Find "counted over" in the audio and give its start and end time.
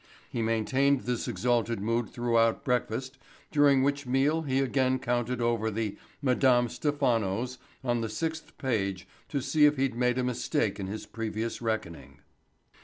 4.97-5.69